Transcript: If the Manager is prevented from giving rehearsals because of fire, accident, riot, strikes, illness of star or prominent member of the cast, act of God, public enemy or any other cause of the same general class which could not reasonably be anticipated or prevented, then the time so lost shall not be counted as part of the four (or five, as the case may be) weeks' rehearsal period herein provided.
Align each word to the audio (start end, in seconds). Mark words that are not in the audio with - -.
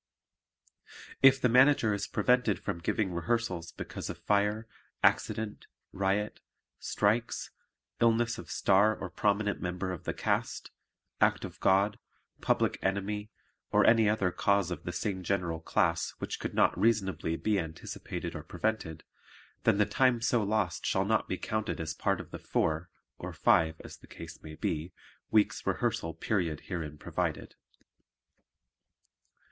If 1.21 1.39
the 1.39 1.47
Manager 1.47 1.93
is 1.93 2.07
prevented 2.07 2.57
from 2.57 2.79
giving 2.79 3.13
rehearsals 3.13 3.71
because 3.71 4.09
of 4.09 4.17
fire, 4.17 4.65
accident, 5.03 5.67
riot, 5.91 6.39
strikes, 6.79 7.51
illness 7.99 8.39
of 8.39 8.49
star 8.49 8.95
or 8.95 9.11
prominent 9.11 9.61
member 9.61 9.91
of 9.91 10.05
the 10.05 10.13
cast, 10.15 10.71
act 11.21 11.45
of 11.45 11.59
God, 11.59 11.99
public 12.41 12.79
enemy 12.81 13.29
or 13.71 13.85
any 13.85 14.09
other 14.09 14.31
cause 14.31 14.71
of 14.71 14.85
the 14.85 14.91
same 14.91 15.21
general 15.21 15.59
class 15.59 16.15
which 16.17 16.39
could 16.39 16.55
not 16.55 16.75
reasonably 16.75 17.37
be 17.37 17.59
anticipated 17.59 18.33
or 18.35 18.41
prevented, 18.41 19.03
then 19.65 19.77
the 19.77 19.85
time 19.85 20.19
so 20.19 20.41
lost 20.41 20.83
shall 20.83 21.05
not 21.05 21.27
be 21.27 21.37
counted 21.37 21.79
as 21.79 21.93
part 21.93 22.19
of 22.19 22.31
the 22.31 22.39
four 22.39 22.89
(or 23.19 23.33
five, 23.33 23.79
as 23.81 23.97
the 23.97 24.07
case 24.07 24.41
may 24.41 24.55
be) 24.55 24.91
weeks' 25.29 25.63
rehearsal 25.67 26.15
period 26.15 26.61
herein 26.61 26.97
provided. 26.97 27.53